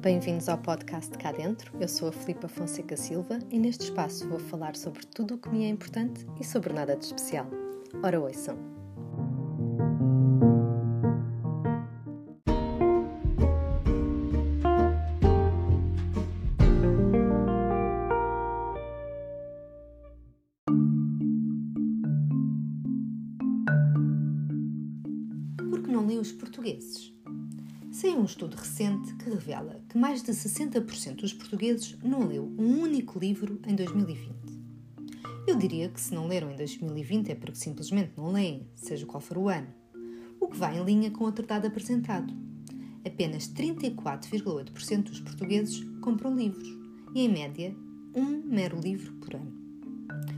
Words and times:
Bem-vindos 0.00 0.46
ao 0.48 0.58
podcast 0.58 1.16
Cá 1.16 1.32
Dentro. 1.32 1.72
Eu 1.80 1.88
sou 1.88 2.08
a 2.10 2.12
Filipa 2.12 2.46
Fonseca 2.48 2.96
Silva 2.98 3.38
e 3.50 3.58
neste 3.58 3.84
espaço 3.84 4.28
vou 4.28 4.38
falar 4.38 4.76
sobre 4.76 5.06
tudo 5.06 5.34
o 5.34 5.38
que 5.38 5.48
me 5.48 5.64
é 5.64 5.68
importante 5.68 6.26
e 6.38 6.44
sobre 6.44 6.72
nada 6.72 6.94
de 6.94 7.06
especial. 7.06 7.46
Ora, 8.02 8.20
ouçam! 8.20 8.56
Por 25.70 25.82
que 25.82 25.90
não 25.90 26.06
lê 26.06 26.18
os 26.18 26.32
portugueses? 26.32 27.15
Saiu 27.96 28.20
um 28.20 28.26
estudo 28.26 28.54
recente 28.56 29.14
que 29.14 29.30
revela 29.30 29.80
que 29.88 29.96
mais 29.96 30.22
de 30.22 30.30
60% 30.30 31.14
dos 31.14 31.32
portugueses 31.32 31.96
não 32.04 32.26
leu 32.26 32.44
um 32.58 32.82
único 32.82 33.18
livro 33.18 33.58
em 33.66 33.74
2020. 33.74 34.36
Eu 35.46 35.56
diria 35.56 35.88
que 35.88 35.98
se 35.98 36.14
não 36.14 36.28
leram 36.28 36.50
em 36.50 36.56
2020 36.56 37.30
é 37.30 37.34
porque 37.34 37.56
simplesmente 37.56 38.12
não 38.14 38.32
leem, 38.32 38.68
seja 38.74 39.06
qual 39.06 39.18
for 39.18 39.38
o 39.38 39.48
ano. 39.48 39.68
O 40.38 40.46
que 40.46 40.58
vai 40.58 40.78
em 40.78 40.84
linha 40.84 41.10
com 41.10 41.24
outro 41.24 41.46
dado 41.46 41.68
apresentado. 41.68 42.34
Apenas 43.02 43.48
34,8% 43.48 45.04
dos 45.04 45.20
portugueses 45.20 45.82
compram 46.02 46.36
livros 46.36 46.68
e, 47.14 47.22
em 47.22 47.30
média, 47.30 47.74
um 48.14 48.42
mero 48.44 48.78
livro 48.78 49.14
por 49.14 49.36
ano. 49.36 49.54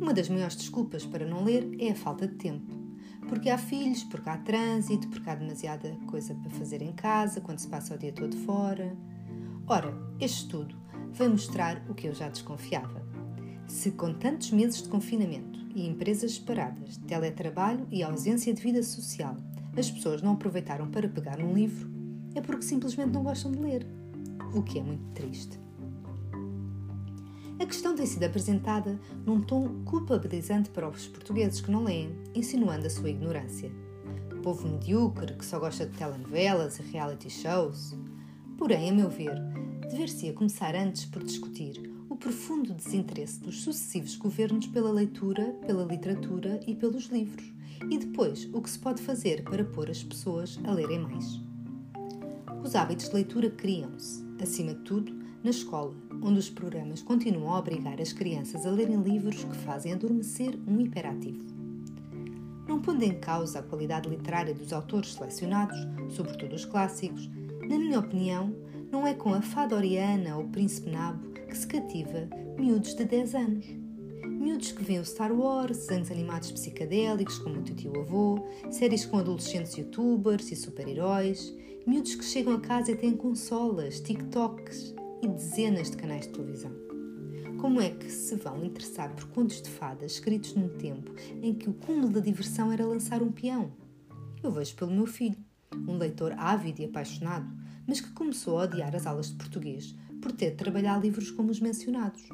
Uma 0.00 0.14
das 0.14 0.28
maiores 0.28 0.54
desculpas 0.54 1.04
para 1.04 1.26
não 1.26 1.42
ler 1.42 1.68
é 1.80 1.90
a 1.90 1.96
falta 1.96 2.28
de 2.28 2.36
tempo 2.36 2.79
porque 3.30 3.48
há 3.48 3.56
filhos, 3.56 4.02
porque 4.02 4.28
há 4.28 4.36
trânsito, 4.36 5.08
porque 5.08 5.30
há 5.30 5.36
demasiada 5.36 5.96
coisa 6.08 6.34
para 6.34 6.50
fazer 6.50 6.82
em 6.82 6.92
casa, 6.92 7.40
quando 7.40 7.60
se 7.60 7.68
passa 7.68 7.94
o 7.94 7.98
dia 7.98 8.12
todo 8.12 8.36
fora. 8.38 8.92
Ora, 9.68 9.96
este 10.18 10.42
estudo 10.42 10.74
vai 11.12 11.28
mostrar 11.28 11.80
o 11.88 11.94
que 11.94 12.08
eu 12.08 12.14
já 12.14 12.28
desconfiava. 12.28 13.06
Se 13.68 13.92
com 13.92 14.12
tantos 14.12 14.50
meses 14.50 14.82
de 14.82 14.88
confinamento 14.88 15.60
e 15.76 15.86
empresas 15.86 16.40
paradas, 16.40 16.96
teletrabalho 17.06 17.86
e 17.88 18.02
ausência 18.02 18.52
de 18.52 18.60
vida 18.60 18.82
social, 18.82 19.36
as 19.78 19.88
pessoas 19.88 20.22
não 20.22 20.32
aproveitaram 20.32 20.90
para 20.90 21.08
pegar 21.08 21.40
um 21.40 21.54
livro, 21.54 21.88
é 22.34 22.40
porque 22.40 22.62
simplesmente 22.62 23.12
não 23.12 23.22
gostam 23.22 23.52
de 23.52 23.60
ler. 23.60 23.86
O 24.52 24.60
que 24.60 24.80
é 24.80 24.82
muito 24.82 25.04
triste. 25.14 25.56
A 27.60 27.66
questão 27.66 27.94
tem 27.94 28.06
sido 28.06 28.24
apresentada 28.24 28.98
num 29.26 29.42
tom 29.42 29.84
culpabilizante 29.84 30.70
para 30.70 30.88
os 30.88 31.06
portugueses 31.06 31.60
que 31.60 31.70
não 31.70 31.84
leem, 31.84 32.10
insinuando 32.34 32.86
a 32.86 32.90
sua 32.90 33.10
ignorância. 33.10 33.70
Povo 34.42 34.66
medíocre 34.66 35.34
que 35.34 35.44
só 35.44 35.58
gosta 35.58 35.84
de 35.84 35.94
telenovelas 35.94 36.78
e 36.78 36.82
reality 36.84 37.28
shows. 37.28 37.94
Porém, 38.56 38.88
a 38.88 38.94
meu 38.94 39.10
ver, 39.10 39.34
dever-se-ia 39.90 40.32
começar 40.32 40.74
antes 40.74 41.04
por 41.04 41.22
discutir 41.22 41.82
o 42.08 42.16
profundo 42.16 42.72
desinteresse 42.72 43.38
dos 43.40 43.60
sucessivos 43.62 44.16
governos 44.16 44.66
pela 44.68 44.90
leitura, 44.90 45.52
pela 45.66 45.84
literatura 45.84 46.60
e 46.66 46.74
pelos 46.74 47.08
livros, 47.08 47.52
e 47.90 47.98
depois 47.98 48.48
o 48.54 48.62
que 48.62 48.70
se 48.70 48.78
pode 48.78 49.02
fazer 49.02 49.44
para 49.44 49.66
pôr 49.66 49.90
as 49.90 50.02
pessoas 50.02 50.58
a 50.64 50.72
lerem 50.72 51.00
mais. 51.00 51.38
Os 52.64 52.74
hábitos 52.74 53.10
de 53.10 53.14
leitura 53.16 53.50
criam-se, 53.50 54.24
acima 54.40 54.72
de 54.72 54.80
tudo, 54.80 55.19
na 55.42 55.50
escola, 55.50 55.94
onde 56.22 56.38
os 56.38 56.50
programas 56.50 57.02
continuam 57.02 57.54
a 57.54 57.58
obrigar 57.58 58.00
as 58.00 58.12
crianças 58.12 58.66
a 58.66 58.70
lerem 58.70 59.02
livros 59.02 59.42
que 59.42 59.56
fazem 59.58 59.92
adormecer 59.92 60.58
um 60.66 60.80
hiperativo. 60.80 61.44
Não 62.68 62.80
pondo 62.80 63.02
em 63.02 63.18
causa 63.18 63.58
a 63.58 63.62
qualidade 63.62 64.08
literária 64.08 64.54
dos 64.54 64.72
autores 64.72 65.14
selecionados, 65.14 65.76
sobretudo 66.10 66.54
os 66.54 66.64
clássicos, 66.64 67.28
na 67.68 67.78
minha 67.78 67.98
opinião, 67.98 68.54
não 68.90 69.06
é 69.06 69.14
com 69.14 69.32
a 69.32 69.40
fada 69.40 69.76
Oriana 69.76 70.36
ou 70.36 70.44
o 70.44 70.48
Príncipe 70.48 70.90
Nabo 70.90 71.30
que 71.30 71.56
se 71.56 71.66
cativa 71.66 72.28
miúdos 72.58 72.94
de 72.94 73.04
10 73.04 73.34
anos. 73.34 73.66
Miúdos 74.24 74.72
que 74.72 74.82
veem 74.82 75.00
o 75.00 75.04
Star 75.04 75.32
Wars, 75.32 75.78
desenhos 75.78 76.10
animados 76.10 76.52
psicadélicos 76.52 77.38
como 77.38 77.58
o 77.58 77.62
tio 77.62 78.00
avô, 78.00 78.46
séries 78.70 79.04
com 79.04 79.18
adolescentes 79.18 79.76
youtubers 79.76 80.50
e 80.50 80.56
super-heróis, 80.56 81.54
miúdos 81.86 82.14
que 82.14 82.24
chegam 82.24 82.54
a 82.54 82.60
casa 82.60 82.92
e 82.92 82.96
têm 82.96 83.16
consolas, 83.16 84.00
TikToks, 84.00 84.94
e 85.22 85.28
dezenas 85.28 85.90
de 85.90 85.96
canais 85.96 86.26
de 86.26 86.32
televisão. 86.32 86.72
Como 87.60 87.80
é 87.80 87.90
que 87.90 88.10
se 88.10 88.36
vão 88.36 88.64
interessar 88.64 89.14
por 89.14 89.26
contos 89.28 89.60
de 89.60 89.68
fadas 89.68 90.12
escritos 90.12 90.54
num 90.54 90.68
tempo 90.68 91.12
em 91.42 91.52
que 91.52 91.68
o 91.68 91.74
cúmulo 91.74 92.08
da 92.08 92.20
diversão 92.20 92.72
era 92.72 92.86
lançar 92.86 93.22
um 93.22 93.30
peão? 93.30 93.72
Eu 94.42 94.50
vejo 94.50 94.74
pelo 94.76 94.90
meu 94.90 95.06
filho, 95.06 95.36
um 95.86 95.98
leitor 95.98 96.32
ávido 96.38 96.80
e 96.80 96.86
apaixonado, 96.86 97.50
mas 97.86 98.00
que 98.00 98.12
começou 98.12 98.58
a 98.58 98.64
odiar 98.64 98.96
as 98.96 99.06
aulas 99.06 99.30
de 99.30 99.36
português 99.36 99.94
por 100.22 100.32
ter 100.32 100.52
de 100.52 100.56
trabalhar 100.56 100.98
livros 100.98 101.30
como 101.30 101.50
os 101.50 101.60
mencionados. 101.60 102.28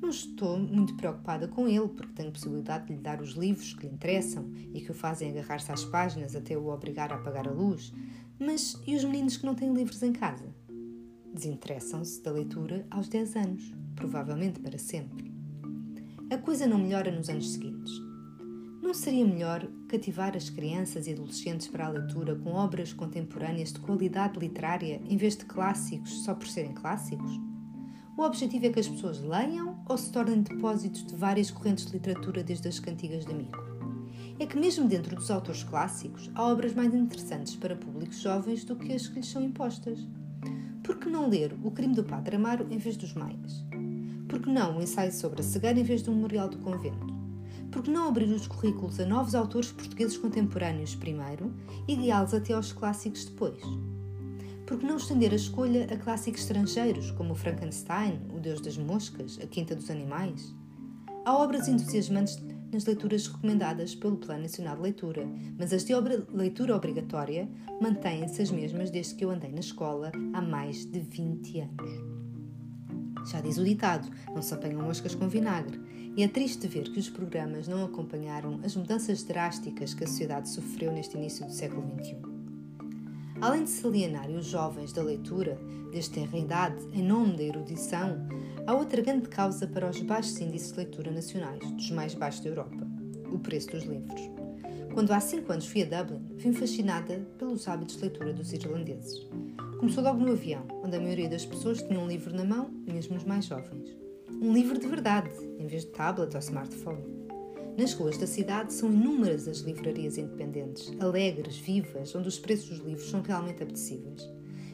Não 0.00 0.08
estou 0.08 0.58
muito 0.58 0.96
preocupada 0.96 1.46
com 1.46 1.68
ele, 1.68 1.86
porque 1.88 2.12
tenho 2.12 2.32
possibilidade 2.32 2.86
de 2.86 2.94
lhe 2.94 3.00
dar 3.00 3.20
os 3.20 3.34
livros 3.34 3.72
que 3.74 3.86
lhe 3.86 3.94
interessam 3.94 4.50
e 4.74 4.80
que 4.80 4.90
o 4.90 4.94
fazem 4.94 5.30
agarrar-se 5.30 5.70
às 5.70 5.84
páginas 5.84 6.34
até 6.34 6.58
o 6.58 6.66
obrigar 6.66 7.12
a 7.12 7.14
apagar 7.14 7.46
a 7.46 7.52
luz. 7.52 7.92
Mas 8.40 8.76
e 8.84 8.96
os 8.96 9.04
meninos 9.04 9.36
que 9.36 9.46
não 9.46 9.54
têm 9.54 9.72
livros 9.72 10.02
em 10.02 10.12
casa? 10.12 10.52
Desinteressam-se 11.32 12.22
da 12.22 12.30
leitura 12.30 12.86
aos 12.90 13.08
10 13.08 13.36
anos, 13.36 13.74
provavelmente 13.96 14.60
para 14.60 14.76
sempre. 14.76 15.32
A 16.30 16.36
coisa 16.36 16.66
não 16.66 16.78
melhora 16.78 17.10
nos 17.10 17.30
anos 17.30 17.52
seguintes. 17.52 17.92
Não 18.82 18.92
seria 18.92 19.24
melhor 19.24 19.66
cativar 19.88 20.36
as 20.36 20.50
crianças 20.50 21.06
e 21.06 21.12
adolescentes 21.12 21.68
para 21.68 21.86
a 21.86 21.90
leitura 21.90 22.34
com 22.34 22.52
obras 22.52 22.92
contemporâneas 22.92 23.72
de 23.72 23.80
qualidade 23.80 24.38
literária 24.38 25.00
em 25.08 25.16
vez 25.16 25.36
de 25.36 25.46
clássicos 25.46 26.22
só 26.22 26.34
por 26.34 26.46
serem 26.46 26.74
clássicos? 26.74 27.40
O 28.16 28.22
objetivo 28.22 28.66
é 28.66 28.70
que 28.70 28.80
as 28.80 28.88
pessoas 28.88 29.20
leiam 29.22 29.82
ou 29.88 29.96
se 29.96 30.12
tornem 30.12 30.42
depósitos 30.42 31.06
de 31.06 31.16
várias 31.16 31.50
correntes 31.50 31.86
de 31.86 31.92
literatura 31.92 32.44
desde 32.44 32.68
as 32.68 32.78
cantigas 32.78 33.24
de 33.24 33.32
amigo? 33.32 33.58
É 34.38 34.44
que, 34.46 34.58
mesmo 34.58 34.86
dentro 34.86 35.16
dos 35.16 35.30
autores 35.30 35.64
clássicos, 35.64 36.30
há 36.34 36.46
obras 36.46 36.74
mais 36.74 36.94
interessantes 36.94 37.56
para 37.56 37.74
públicos 37.74 38.20
jovens 38.20 38.64
do 38.64 38.76
que 38.76 38.92
as 38.92 39.08
que 39.08 39.14
lhes 39.14 39.28
são 39.28 39.42
impostas. 39.42 39.98
Que 41.02 41.10
não 41.10 41.28
ler 41.28 41.52
O 41.64 41.70
Crime 41.72 41.96
do 41.96 42.04
Padre 42.04 42.36
Amaro 42.36 42.68
em 42.70 42.78
vez 42.78 42.96
dos 42.96 43.12
Maias? 43.12 43.64
Por 44.28 44.40
que 44.40 44.48
não 44.48 44.76
um 44.76 44.80
ensaio 44.80 45.12
sobre 45.12 45.40
a 45.40 45.42
cegueira 45.42 45.80
em 45.80 45.82
vez 45.82 46.06
um 46.06 46.14
memorial 46.14 46.48
do 46.48 46.58
convento? 46.58 47.12
Por 47.72 47.82
que 47.82 47.90
não 47.90 48.06
abrir 48.06 48.26
os 48.26 48.46
currículos 48.46 49.00
a 49.00 49.04
novos 49.04 49.34
autores 49.34 49.72
portugueses 49.72 50.16
contemporâneos 50.16 50.94
primeiro 50.94 51.52
e 51.88 51.96
guiá-los 51.96 52.32
até 52.32 52.52
aos 52.52 52.72
clássicos 52.72 53.24
depois? 53.24 53.60
Por 54.64 54.78
que 54.78 54.86
não 54.86 54.96
estender 54.96 55.32
a 55.32 55.34
escolha 55.34 55.88
a 55.92 55.96
clássicos 55.96 56.42
estrangeiros, 56.42 57.10
como 57.10 57.32
o 57.32 57.36
Frankenstein, 57.36 58.20
O 58.32 58.38
Deus 58.38 58.60
das 58.60 58.78
Moscas, 58.78 59.40
A 59.42 59.46
Quinta 59.48 59.74
dos 59.74 59.90
Animais? 59.90 60.54
Há 61.24 61.36
obras 61.36 61.66
entusiasmantes 61.66 62.36
nas 62.72 62.86
leituras 62.86 63.26
recomendadas 63.26 63.94
pelo 63.94 64.16
Plano 64.16 64.42
Nacional 64.42 64.76
de 64.76 64.82
Leitura, 64.82 65.28
mas 65.58 65.72
as 65.72 65.84
de 65.84 65.92
leitura 66.32 66.74
obrigatória 66.74 67.48
mantêm-se 67.80 68.40
as 68.40 68.50
mesmas 68.50 68.90
desde 68.90 69.14
que 69.14 69.24
eu 69.24 69.30
andei 69.30 69.52
na 69.52 69.60
escola 69.60 70.10
há 70.32 70.40
mais 70.40 70.86
de 70.86 71.00
20 71.00 71.60
anos. 71.60 71.90
Já 73.30 73.40
diz 73.40 73.58
o 73.58 73.64
ditado: 73.64 74.08
não 74.34 74.42
se 74.42 74.54
apanham 74.54 74.82
moscas 74.82 75.14
com 75.14 75.28
vinagre, 75.28 75.80
e 76.16 76.22
é 76.22 76.28
triste 76.28 76.66
ver 76.66 76.90
que 76.90 76.98
os 76.98 77.08
programas 77.08 77.68
não 77.68 77.84
acompanharam 77.84 78.60
as 78.64 78.74
mudanças 78.74 79.22
drásticas 79.22 79.94
que 79.94 80.04
a 80.04 80.06
sociedade 80.06 80.48
sofreu 80.48 80.92
neste 80.92 81.16
início 81.16 81.46
do 81.46 81.52
século 81.52 81.82
XXI. 82.02 82.31
Além 83.42 83.64
de 83.64 83.70
se 83.70 83.84
alienarem 83.84 84.36
os 84.36 84.46
jovens 84.46 84.92
da 84.92 85.02
leitura, 85.02 85.58
desde 85.90 86.12
tenra 86.12 86.38
idade, 86.38 86.76
em 86.92 87.02
nome 87.02 87.36
da 87.36 87.42
erudição, 87.42 88.24
há 88.64 88.72
outra 88.72 89.02
grande 89.02 89.28
causa 89.28 89.66
para 89.66 89.90
os 89.90 90.00
baixos 90.00 90.40
índices 90.40 90.70
de 90.70 90.76
leitura 90.76 91.10
nacionais, 91.10 91.58
dos 91.72 91.90
mais 91.90 92.14
baixos 92.14 92.40
da 92.40 92.50
Europa: 92.50 92.86
o 93.32 93.40
preço 93.40 93.72
dos 93.72 93.82
livros. 93.82 94.20
Quando 94.94 95.10
há 95.10 95.18
cinco 95.18 95.52
anos 95.52 95.66
fui 95.66 95.82
a 95.82 95.86
Dublin, 95.86 96.24
vim 96.36 96.52
fascinada 96.52 97.26
pelos 97.36 97.66
hábitos 97.66 97.96
de 97.96 98.02
leitura 98.02 98.32
dos 98.32 98.52
irlandeses. 98.52 99.28
Começou 99.76 100.04
logo 100.04 100.24
no 100.24 100.34
avião, 100.34 100.64
onde 100.84 100.96
a 100.96 101.00
maioria 101.00 101.28
das 101.28 101.44
pessoas 101.44 101.82
tinha 101.82 101.98
um 101.98 102.06
livro 102.06 102.32
na 102.32 102.44
mão, 102.44 102.70
mesmo 102.86 103.16
os 103.16 103.24
mais 103.24 103.46
jovens. 103.46 103.96
Um 104.40 104.52
livro 104.52 104.78
de 104.78 104.86
verdade, 104.86 105.34
em 105.58 105.66
vez 105.66 105.84
de 105.84 105.90
tablet 105.90 106.32
ou 106.32 106.38
smartphone. 106.38 107.11
Nas 107.76 107.94
ruas 107.94 108.18
da 108.18 108.26
cidade 108.26 108.70
são 108.70 108.92
inúmeras 108.92 109.48
as 109.48 109.60
livrarias 109.60 110.18
independentes, 110.18 110.92
alegres, 111.00 111.56
vivas, 111.56 112.14
onde 112.14 112.28
os 112.28 112.38
preços 112.38 112.68
dos 112.68 112.86
livros 112.86 113.08
são 113.08 113.22
realmente 113.22 113.62
apetecíveis. 113.62 114.28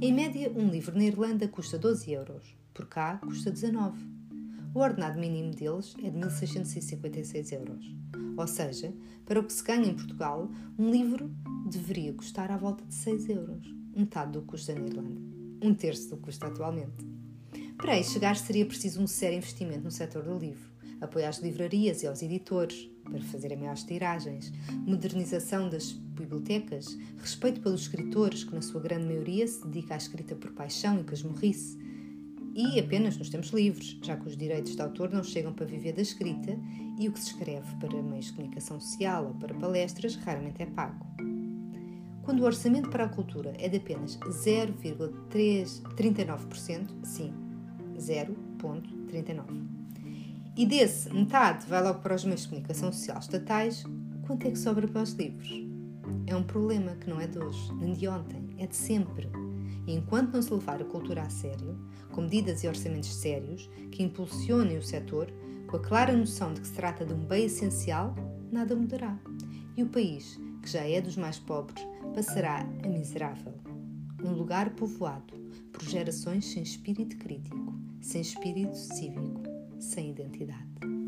Em 0.00 0.12
média, 0.12 0.52
um 0.56 0.68
livro 0.68 0.96
na 0.96 1.04
Irlanda 1.04 1.46
custa 1.46 1.78
12 1.78 2.10
euros, 2.10 2.56
por 2.74 2.88
cá 2.88 3.18
custa 3.18 3.48
19. 3.48 3.96
O 4.74 4.80
ordenado 4.80 5.20
mínimo 5.20 5.54
deles 5.54 5.94
é 6.02 6.10
de 6.10 6.18
1.656 6.18 7.52
euros. 7.52 7.94
Ou 8.36 8.46
seja, 8.48 8.92
para 9.24 9.38
o 9.38 9.44
que 9.44 9.52
se 9.52 9.62
ganha 9.62 9.86
em 9.86 9.94
Portugal, 9.94 10.50
um 10.76 10.90
livro 10.90 11.30
deveria 11.70 12.12
custar 12.12 12.50
à 12.50 12.56
volta 12.56 12.84
de 12.84 12.94
6 12.94 13.28
euros, 13.28 13.72
metade 13.94 14.32
do 14.32 14.40
que 14.40 14.48
custa 14.48 14.74
na 14.74 14.80
Irlanda, 14.80 15.20
um 15.62 15.72
terço 15.74 16.10
do 16.10 16.16
que 16.16 16.24
custa 16.24 16.48
atualmente. 16.48 17.06
Para 17.76 17.92
aí 17.92 18.02
chegar 18.02 18.36
seria 18.36 18.66
preciso 18.66 19.00
um 19.00 19.06
sério 19.06 19.38
investimento 19.38 19.84
no 19.84 19.92
setor 19.92 20.24
do 20.24 20.36
livro 20.36 20.70
apoio 21.00 21.28
às 21.28 21.38
livrarias 21.38 22.02
e 22.02 22.06
aos 22.06 22.22
editores 22.22 22.90
para 23.04 23.20
fazerem 23.22 23.58
maiores 23.58 23.84
tiragens, 23.84 24.52
modernização 24.86 25.68
das 25.68 25.92
bibliotecas, 25.92 26.96
respeito 27.18 27.60
pelos 27.60 27.82
escritores, 27.82 28.44
que 28.44 28.54
na 28.54 28.62
sua 28.62 28.80
grande 28.80 29.06
maioria 29.06 29.46
se 29.46 29.66
dedica 29.66 29.94
à 29.94 29.96
escrita 29.96 30.36
por 30.36 30.52
paixão 30.52 31.00
e 31.00 31.04
casmurrice, 31.04 31.78
e 32.54 32.78
apenas 32.78 33.16
nos 33.16 33.30
tempos 33.30 33.50
livres, 33.50 33.98
já 34.02 34.16
que 34.16 34.28
os 34.28 34.36
direitos 34.36 34.74
de 34.74 34.82
autor 34.82 35.12
não 35.12 35.22
chegam 35.22 35.52
para 35.52 35.66
viver 35.66 35.92
da 35.92 36.02
escrita 36.02 36.58
e 36.98 37.08
o 37.08 37.12
que 37.12 37.20
se 37.20 37.28
escreve 37.28 37.76
para 37.76 38.02
meios 38.02 38.26
de 38.26 38.32
comunicação 38.32 38.80
social 38.80 39.26
ou 39.26 39.34
para 39.34 39.54
palestras 39.54 40.16
raramente 40.16 40.60
é 40.62 40.66
pago. 40.66 41.06
Quando 42.22 42.40
o 42.40 42.44
orçamento 42.44 42.90
para 42.90 43.04
a 43.04 43.08
cultura 43.08 43.54
é 43.58 43.68
de 43.68 43.76
apenas 43.78 44.18
0,39%, 44.18 47.04
sim, 47.04 47.32
0,39%, 47.96 49.79
e 50.60 50.66
desse 50.66 51.08
metade 51.08 51.64
vai 51.66 51.82
logo 51.82 52.00
para 52.00 52.14
os 52.14 52.22
meios 52.22 52.42
de 52.42 52.48
comunicação 52.48 52.92
social 52.92 53.18
estatais, 53.18 53.82
quanto 54.26 54.46
é 54.46 54.50
que 54.50 54.58
sobra 54.58 54.86
para 54.86 55.00
os 55.00 55.12
livros? 55.12 55.48
É 56.26 56.36
um 56.36 56.42
problema 56.42 56.96
que 56.96 57.08
não 57.08 57.18
é 57.18 57.26
de 57.26 57.38
hoje, 57.38 57.72
nem 57.76 57.94
de 57.94 58.06
ontem, 58.06 58.46
é 58.58 58.66
de 58.66 58.76
sempre. 58.76 59.30
E 59.86 59.94
enquanto 59.94 60.34
não 60.34 60.42
se 60.42 60.52
levar 60.52 60.82
a 60.82 60.84
cultura 60.84 61.22
a 61.22 61.30
sério, 61.30 61.78
com 62.12 62.20
medidas 62.20 62.62
e 62.62 62.68
orçamentos 62.68 63.10
sérios 63.14 63.70
que 63.90 64.02
impulsionem 64.02 64.76
o 64.76 64.82
setor, 64.82 65.32
com 65.66 65.78
a 65.78 65.80
clara 65.80 66.14
noção 66.14 66.52
de 66.52 66.60
que 66.60 66.66
se 66.66 66.74
trata 66.74 67.06
de 67.06 67.14
um 67.14 67.24
bem 67.24 67.46
essencial, 67.46 68.14
nada 68.52 68.76
mudará. 68.76 69.18
E 69.78 69.82
o 69.82 69.88
país, 69.88 70.38
que 70.60 70.68
já 70.68 70.86
é 70.86 71.00
dos 71.00 71.16
mais 71.16 71.38
pobres, 71.38 71.82
passará 72.14 72.68
a 72.84 72.86
miserável. 72.86 73.54
Um 74.22 74.32
lugar 74.32 74.68
povoado 74.74 75.32
por 75.72 75.82
gerações 75.84 76.44
sem 76.44 76.62
espírito 76.62 77.16
crítico, 77.16 77.72
sem 78.02 78.20
espírito 78.20 78.76
cívico, 78.76 79.39
sem 79.80 80.10
identidade. 80.10 80.99